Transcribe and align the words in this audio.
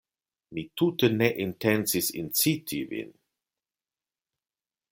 Mi 0.57 0.61
tute 0.81 1.09
ne 1.17 1.27
intencis 1.43 2.09
inciti 2.23 2.83
Vin! 2.95 3.15